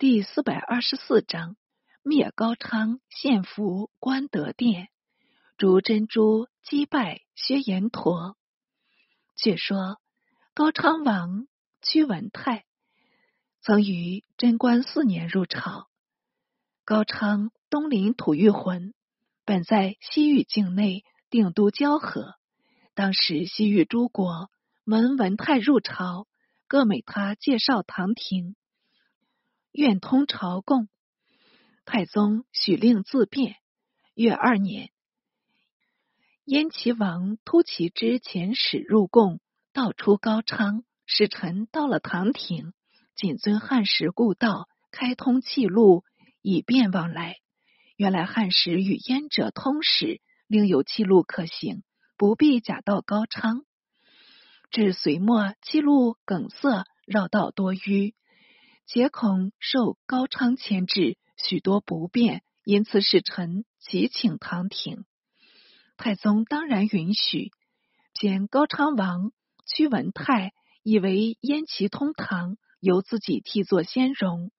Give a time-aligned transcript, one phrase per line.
[0.00, 1.56] 第四百二十四章
[2.02, 4.88] 灭高昌，献俘关德殿，
[5.58, 8.38] 逐珍珠击败薛延陀。
[9.36, 10.00] 据说
[10.54, 11.46] 高昌王
[11.82, 12.64] 屈文泰
[13.60, 15.90] 曾于贞观四年入朝。
[16.86, 18.94] 高昌东临吐谷浑，
[19.44, 22.36] 本在西域境内定都交河。
[22.94, 24.50] 当时西域诸国
[24.86, 26.26] 闻文泰入朝，
[26.68, 28.56] 各美他介绍唐廷。
[29.72, 30.88] 愿通朝贡，
[31.84, 33.56] 太宗许令自便。
[34.14, 34.90] 月二年，
[36.44, 39.40] 燕齐王突骑之遣使入贡，
[39.72, 40.84] 道出高昌。
[41.12, 42.72] 使臣到了唐廷，
[43.16, 46.04] 谨遵汉时故道，开通气路，
[46.40, 47.38] 以便往来。
[47.96, 51.82] 原来汉时与燕者通使，另有气路可行，
[52.16, 53.64] 不必假道高昌。
[54.70, 58.14] 至隋末，气路梗塞，绕道多迂。
[58.92, 65.04] 皆恐受高昌牵制，许多不便，因此使臣急请唐廷。
[65.96, 67.52] 太宗当然允许。
[68.14, 69.30] 见高昌王
[69.64, 74.50] 屈文泰以为燕齐通唐，由自己替作先容。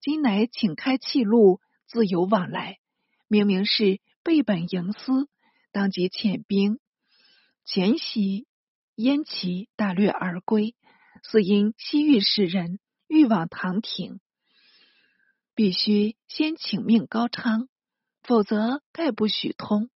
[0.00, 2.78] 今乃请开气路，自由往来，
[3.28, 5.28] 明明是背本营私，
[5.70, 6.80] 当即遣兵
[7.64, 8.48] 前袭
[8.96, 10.74] 燕齐，大略而归。
[11.22, 12.80] 似因西域使人。
[13.08, 14.20] 欲往唐廷，
[15.54, 17.68] 必须先请命高昌，
[18.22, 19.90] 否则概不许通。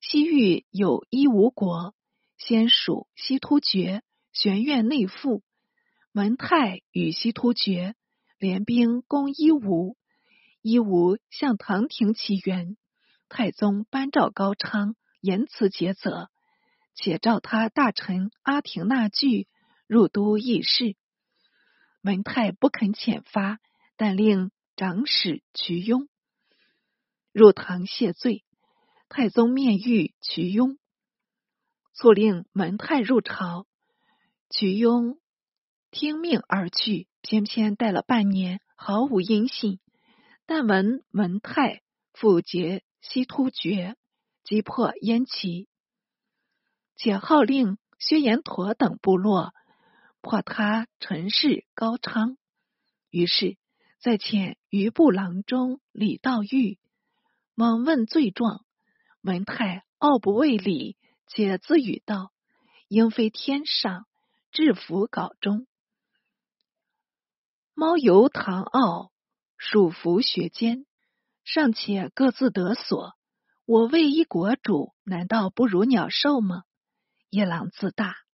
[0.00, 1.94] 西域有伊吾国，
[2.38, 5.42] 先属西突厥，玄苑内附。
[6.12, 7.94] 文泰与西突厥
[8.38, 9.96] 联兵攻伊吾，
[10.62, 12.76] 伊吾向唐廷起援。
[13.28, 16.30] 太宗颁诏高昌，言辞竭责，
[16.94, 19.46] 且召他大臣阿廷那具
[19.86, 20.96] 入都议事。
[22.06, 23.58] 文泰不肯遣发，
[23.96, 26.08] 但令长史瞿雍
[27.32, 28.44] 入堂谢罪。
[29.08, 30.78] 太宗面谕瞿雍，
[31.94, 33.66] 促令文泰入朝。
[34.48, 35.18] 瞿雍
[35.90, 39.80] 听命而去，偏偏待了半年，毫无音信。
[40.46, 41.82] 但闻文泰
[42.12, 43.96] 复结西突厥，
[44.44, 45.68] 击破燕齐，
[46.94, 49.52] 且号令薛延陀等部落。
[50.26, 52.36] 破他陈氏高昌，
[53.10, 53.56] 于是
[54.00, 56.80] 再遣余部郎中李道玉
[57.54, 58.64] 猛问罪状。
[59.20, 60.96] 文泰傲不畏礼，
[61.28, 62.32] 且自语道
[62.90, 64.04] ：“应非天上
[64.50, 65.68] 制服稿中，
[67.74, 69.12] 猫游唐傲，
[69.56, 70.86] 属服学间，
[71.44, 73.14] 尚且各自得所。
[73.64, 76.64] 我为一国主，难道不如鸟兽吗？”
[77.30, 78.25] 夜郎自大。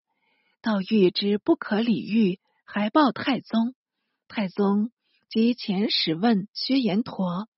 [0.63, 3.75] 道玉之不可理喻，还报太宗。
[4.29, 4.93] 太宗
[5.29, 7.49] 即遣使问薛延陀，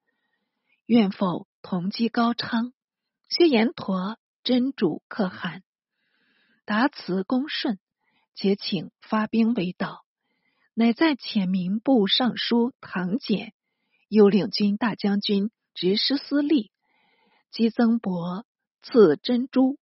[0.86, 2.72] 愿否同击高昌？
[3.28, 5.62] 薛延陀真主可汗，
[6.64, 7.78] 答辞恭顺，
[8.34, 10.06] 且请发兵为导。
[10.72, 13.52] 乃在遣民部尚书唐俭，
[14.08, 16.72] 又领军大将军执师司隶，
[17.50, 18.46] 姬增伯
[18.82, 19.78] 赐珍珠。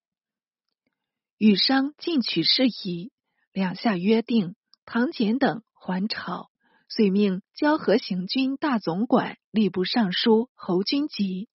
[1.38, 3.11] 与商进取事宜，
[3.52, 4.56] 两下约定。
[4.84, 6.50] 唐俭等还朝，
[6.88, 11.48] 遂命交河行军大总管吏部尚书侯君集、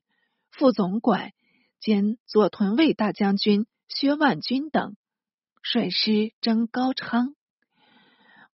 [0.50, 1.34] 副总管
[1.82, 4.96] 兼左屯卫大将军薛万军等
[5.62, 7.36] 率师征高昌。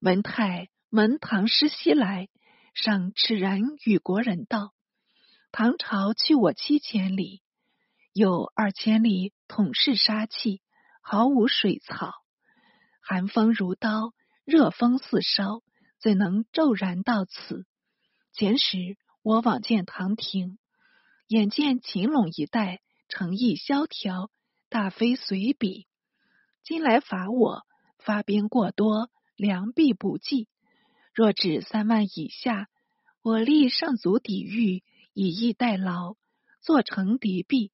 [0.00, 2.28] 文泰闻唐师西来，
[2.74, 4.72] 上赤然与国人道
[5.52, 7.42] ：“唐朝去我七千里，
[8.14, 10.62] 有二千里统是杀气。”
[11.04, 12.12] 毫无水草，
[13.04, 14.14] 寒风如刀，
[14.44, 15.60] 热风似烧，
[16.00, 17.66] 怎能骤然到此？
[18.32, 20.56] 前时我往见唐廷，
[21.26, 24.30] 眼见秦陇一带诚意萧条，
[24.68, 25.88] 大非随笔。
[26.62, 27.66] 今来伐我，
[27.98, 30.48] 发兵过多，粮必不济。
[31.12, 32.68] 若至三万以下，
[33.20, 36.14] 我力尚足抵御，以逸待劳，
[36.60, 37.72] 做成敌壁。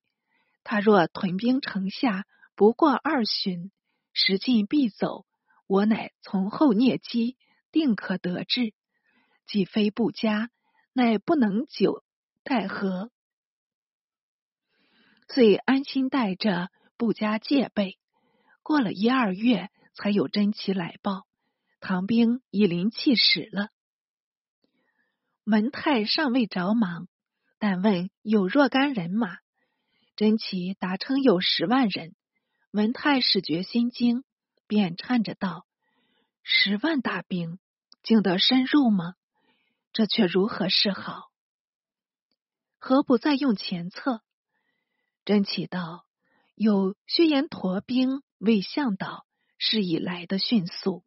[0.64, 2.24] 他若屯兵城下，
[2.56, 3.70] 不过二旬，
[4.18, 5.24] 时尽必走。
[5.68, 7.36] 我乃从后蹑击，
[7.70, 8.74] 定可得志。
[9.46, 10.50] 既非不佳，
[10.92, 12.02] 乃不能久
[12.42, 13.10] 待何？
[15.28, 17.98] 遂安心待着，不加戒备。
[18.62, 21.26] 过了一二月，才有真奇来报，
[21.80, 23.68] 唐兵已临气使了。
[25.44, 27.08] 文泰尚未着忙，
[27.58, 29.38] 但问有若干人马，
[30.16, 32.14] 真奇答称有十万人。
[32.70, 34.24] 文太始觉心惊，
[34.66, 35.66] 便颤着道
[36.44, 37.58] ：“十万大兵，
[38.02, 39.14] 竟得深入吗？”
[39.94, 41.30] 这却如何是好？
[42.78, 44.22] 何不再用前策？
[45.24, 46.04] 真启道
[46.54, 49.24] ：“有薛延陀兵为向导，
[49.56, 51.04] 是以来的迅速。”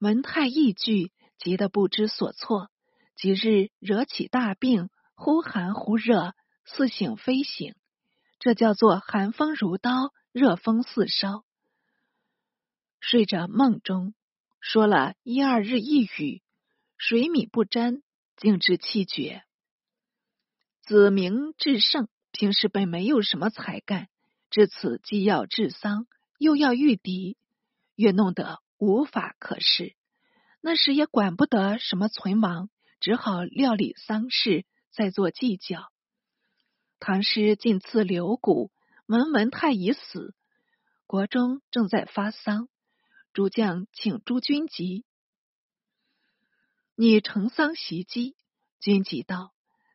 [0.00, 2.70] 文太义惧，急得不知所措。
[3.16, 6.34] 即日惹起大病，忽寒忽热，
[6.64, 7.74] 似醒非醒，
[8.42, 11.44] 这叫做寒风如刀，热风似烧。
[12.98, 14.14] 睡着梦中，
[14.60, 16.42] 说了一二日一语，
[16.98, 18.02] 水米不沾，
[18.36, 19.44] 竟至气绝。
[20.80, 24.08] 子明至圣，平时本没有什么才干，
[24.50, 27.36] 至此既要治丧，又要御敌，
[27.94, 29.94] 越弄得无法可施。
[30.60, 35.92] 那时也管不得什么存亡，只好料理丧事，再做计较。
[37.04, 38.70] 唐师近次留谷，
[39.06, 40.36] 闻文太已死，
[41.08, 42.68] 国中正在发丧，
[43.32, 45.04] 诸将请诸军集，
[46.94, 48.36] 拟成丧袭击。
[48.78, 49.52] 军集道。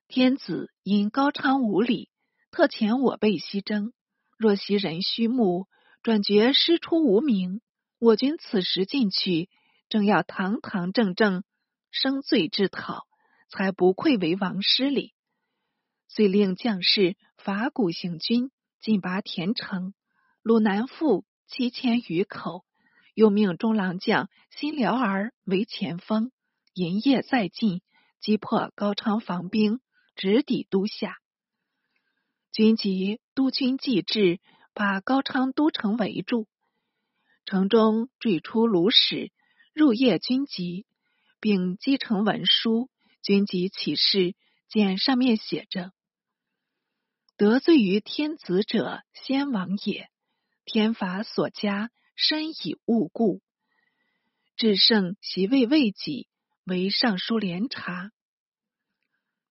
[0.09, 2.09] 天子因高昌无礼，
[2.51, 3.93] 特遣我辈西征。
[4.37, 5.69] 若袭人虚目，
[6.03, 7.61] 转觉师出无名。
[7.99, 9.49] 我军此时进去，
[9.87, 11.45] 正要堂堂正正
[11.89, 13.07] 生罪之讨，
[13.49, 15.13] 才不愧为王师礼。
[16.07, 18.51] 遂令将士伐鼓行军，
[18.81, 19.93] 进拔田城，
[20.41, 22.65] 鲁南复七千余口。
[23.13, 26.31] 又命中郎将辛辽儿为前锋，
[26.73, 27.81] 营夜再进，
[28.19, 29.79] 击破高昌防兵。
[30.19, 31.17] 直抵都下，
[32.51, 34.39] 军籍督军既至，
[34.73, 36.47] 把高昌都城围住。
[37.45, 39.31] 城中坠出卢使，
[39.75, 40.87] 入夜军籍，
[41.39, 42.89] 并击成文书。
[43.21, 44.33] 军籍启事，
[44.67, 45.91] 见上面写着
[47.37, 50.09] ：“得罪于天子者，先王也。
[50.65, 53.41] 天法所加，深以物故。
[54.55, 56.27] 至圣袭位未己，
[56.63, 58.11] 为尚书连察。”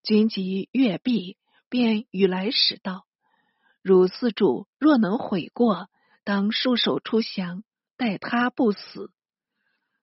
[0.02, 1.36] 君及阅毕，
[1.68, 3.06] 便与来使道
[3.82, 5.88] ：“汝四主若能悔过，
[6.24, 7.62] 当束手出降，
[7.96, 9.12] 待他不死。”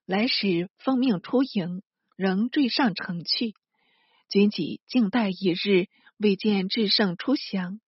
[0.06, 1.82] 来使奉命出营，
[2.16, 3.54] 仍坠上城去。
[4.30, 5.88] 君己静待一日，
[6.24, 7.82] 未见至圣出降，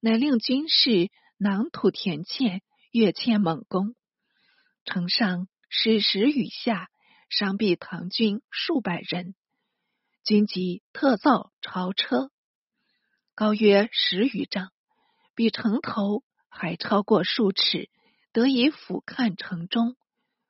[0.00, 2.60] 乃令军士囊土填堑，
[2.92, 3.94] 越堑猛攻。
[4.84, 6.90] 城上矢石雨下，
[7.30, 9.34] 伤毙唐军数百人。
[10.24, 12.30] 军机特造朝车，
[13.34, 14.70] 高约十余丈，
[15.34, 17.88] 比城头还超过数尺，
[18.32, 19.96] 得以俯瞰城中。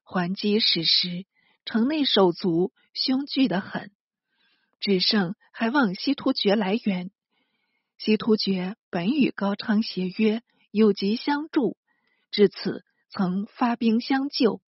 [0.03, 1.27] 还击矢石，
[1.65, 3.93] 城内手足凶惧的很。
[4.81, 7.11] 只剩还望西突厥来援。
[7.97, 11.77] 西突厥本与高昌协约，有疾相助，
[12.31, 14.63] 至此曾发兵相救。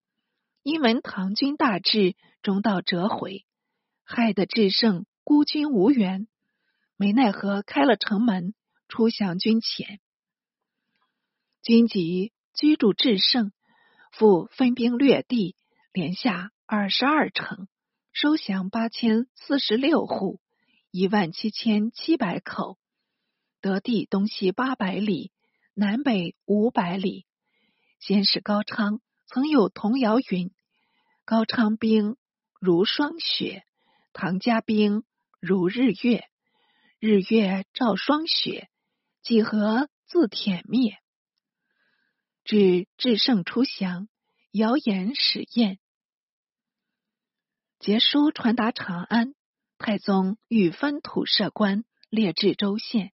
[0.62, 3.46] 因闻唐军大至，中道折回。
[4.04, 6.26] 害得智胜孤军无援，
[6.96, 8.54] 没奈何开了城门，
[8.88, 10.00] 出降军前。
[11.62, 13.52] 军籍居住智胜，
[14.10, 15.54] 复分兵略地，
[15.92, 17.68] 连下二十二城，
[18.20, 20.42] 收降八千四十六户，
[20.90, 22.76] 一万七千七百口，
[23.62, 25.32] 得地东西八百里，
[25.72, 27.24] 南北五百里。
[27.98, 30.52] 先是高昌曾有童谣云
[31.24, 32.18] ：“高昌兵
[32.60, 33.64] 如霜雪。”
[34.12, 35.04] 唐家兵
[35.40, 36.28] 如日月，
[36.98, 38.68] 日月照霜雪，
[39.22, 40.98] 几何自舔灭？
[42.44, 44.10] 至至圣出降，
[44.52, 45.78] 谣言始验。
[47.80, 49.32] 节书传达长安，
[49.78, 53.10] 太宗欲分土设官，列治州县。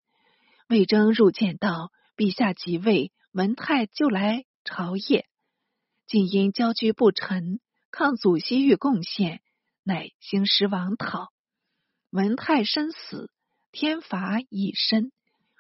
[0.69, 5.25] 魏征入见道：“陛下即位，文泰就来朝谒。
[6.07, 7.59] 仅因交居不臣，
[7.90, 9.40] 抗祖西域贡献。”
[9.83, 11.33] 乃兴师王讨，
[12.11, 13.33] 文泰身死，
[13.73, 15.11] 天罚已深。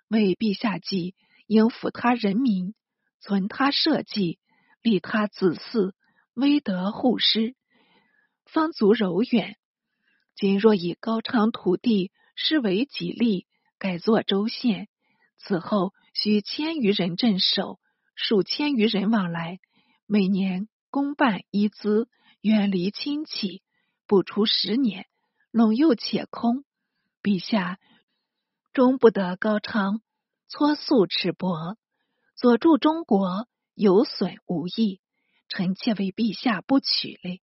[0.06, 1.16] 为陛下计，
[1.48, 2.72] 应抚他人民，
[3.18, 4.38] 存他社稷，
[4.80, 5.92] 立他子嗣，
[6.34, 7.56] 威德护师，
[8.52, 9.56] 方足柔远。
[10.36, 13.46] 今若以高昌土地视为己利，
[13.78, 14.88] 改作州县，
[15.38, 17.80] 此后需千余人镇守，
[18.14, 19.58] 数千余人往来，
[20.04, 22.08] 每年公办一资，
[22.42, 23.62] 远离亲戚。
[24.06, 25.06] 不出十年，
[25.50, 26.64] 陇右且空。
[27.22, 27.78] 陛下
[28.74, 30.02] 终不得高昌，
[30.48, 31.76] 搓素赤帛，
[32.36, 35.00] 佐助中国有损无益。
[35.48, 37.40] 臣妾为陛下不取嘞。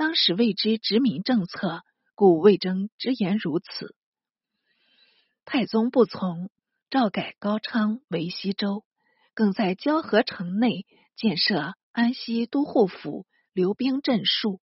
[0.00, 1.82] 当时未知殖民政策，
[2.14, 3.94] 故魏征直言如此。
[5.44, 6.48] 太宗不从，
[6.88, 8.82] 诏改高昌为西州，
[9.34, 14.58] 更在交河城内建设安西都护府，留兵镇戍。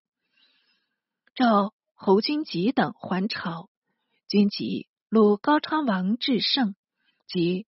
[1.36, 3.70] 召侯君集等还朝，
[4.28, 6.74] 君集鲁高昌王智胜
[7.28, 7.68] 及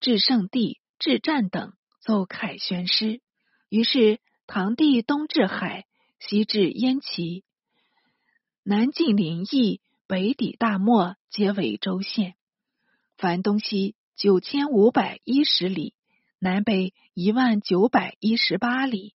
[0.00, 3.20] 智胜帝智战等奏凯旋诗，
[3.68, 5.84] 于是唐帝东至海，
[6.18, 7.44] 西至燕齐，
[8.62, 12.34] 南进临邑，北抵大漠，皆为州县。
[13.16, 15.94] 凡东西九千五百一十里，
[16.38, 19.14] 南北一万九百一十八里。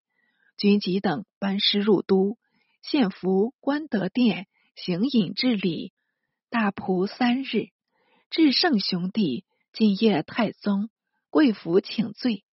[0.57, 2.37] 军籍等班师入都。
[2.83, 5.93] 献俘官德殿，行隐至礼，
[6.49, 7.69] 大仆三日。
[8.31, 10.89] 至圣兄弟进谒太宗，
[11.29, 12.45] 贵府请罪。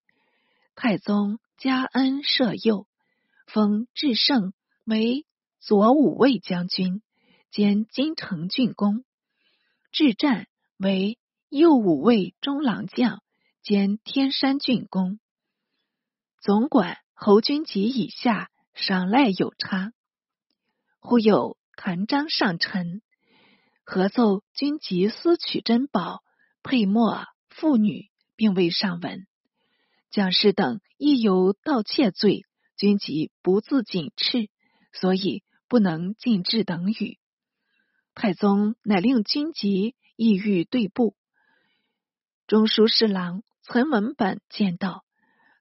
[0.75, 2.87] 太宗加恩赦宥，
[3.47, 4.53] 封至圣
[4.85, 5.25] 为
[5.59, 7.01] 左武卫将军
[7.49, 9.05] 兼金城郡公，
[9.91, 11.17] 至战为
[11.49, 13.23] 右武卫中郎将
[13.63, 15.19] 兼天山郡公，
[16.41, 19.93] 总管侯君集以下赏赖有差。
[20.99, 23.01] 忽有谭章上臣，
[23.85, 26.21] 合奏军籍私取珍宝、
[26.63, 29.25] 配墨、妇女，并未上文。
[30.09, 32.45] 蒋氏等亦有盗窃罪，
[32.77, 34.49] 君籍不自谨斥，
[34.93, 37.17] 所以不能尽治等语。
[38.13, 41.15] 太宗乃令军籍意欲对簿。
[42.47, 45.03] 中书侍郎岑文本见到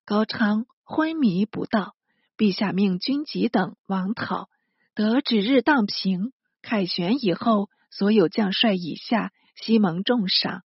[0.05, 1.97] 高昌昏迷不道，
[2.37, 4.49] 陛下命军籍等王讨。
[4.95, 6.33] 得指日荡平，
[6.63, 10.63] 凯旋以后，所有将帅以下悉蒙重赏，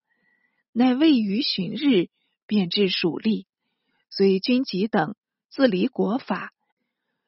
[0.74, 2.10] 乃未于旬日，
[2.46, 3.46] 便至蜀吏。
[4.10, 5.15] 虽军籍等
[5.51, 6.53] 自离国法，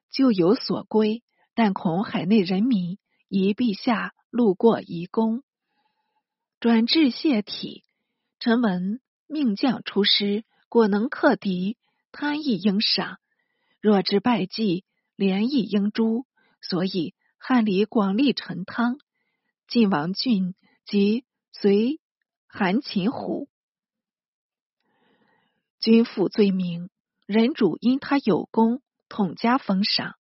[0.09, 5.43] 就有所归，但恐海内人民疑陛下路过遗功，
[6.61, 7.83] 转至谢体。
[8.39, 11.77] 臣闻命将出师，果能克敌，
[12.13, 13.17] 贪亦应赏；
[13.81, 14.85] 若知败绩，
[15.17, 16.25] 连亦应诛。
[16.61, 18.99] 所以，汉里广立陈汤、
[19.67, 21.99] 晋王俊及隋
[22.47, 23.49] 韩擒虎，
[25.79, 26.89] 君父罪名。
[27.25, 30.15] 人主因他有功，统加封赏。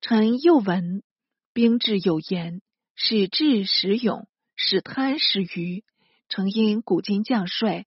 [0.00, 1.02] 臣又闻
[1.52, 2.62] 兵制有言：
[2.94, 5.84] 使智使勇，使贪使愚。
[6.28, 7.86] 诚因古今将帅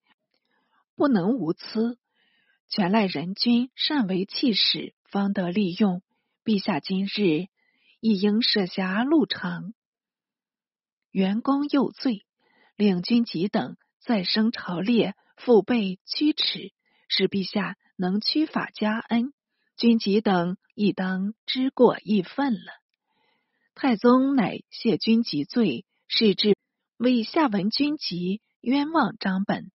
[0.96, 1.98] 不能无私，
[2.70, 6.02] 全赖人君善为气使，方得利用。
[6.44, 7.48] 陛下今日。
[8.02, 9.74] 亦应设下路长，
[11.10, 12.24] 元功又罪，
[12.76, 16.72] 领军籍等再生朝列，父辈驱驰，
[17.08, 19.34] 使陛下能屈法加恩，
[19.78, 22.72] 军籍等亦当知过义愤了。
[23.74, 26.56] 太宗乃谢军籍罪，是至
[26.98, 29.72] 为下文军籍冤枉张本，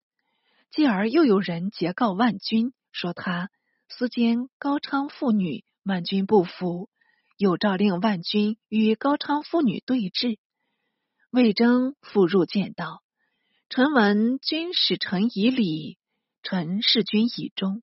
[0.71, 3.49] 继而又有人结告万军，说他
[3.87, 6.89] 私奸高昌妇女，万军不服。
[7.37, 10.39] 又诏令万军与高昌妇女对峙，
[11.29, 13.01] 魏征复入见道
[13.71, 15.97] ：“臣闻君使臣以礼，
[16.43, 17.81] 臣事君以忠。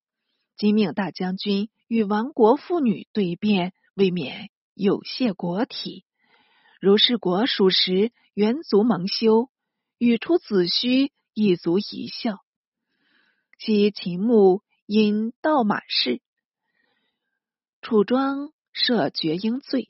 [0.56, 6.04] 今命大将军与亡国妇女对辩，未免有亵国体。
[6.80, 9.50] 如是国属实，元族蒙羞，
[9.98, 12.44] 语出子虚，亦足一笑。
[13.58, 16.20] 其秦穆因盗马事，
[17.80, 19.88] 楚庄。”设绝缨罪，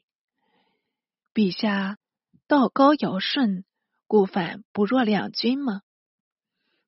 [1.34, 1.98] 陛下
[2.46, 3.64] 道高尧舜，
[4.06, 5.82] 故反不若两军吗？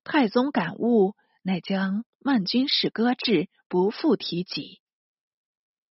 [0.05, 4.81] 太宗感悟，乃将万军事搁置，不复提及。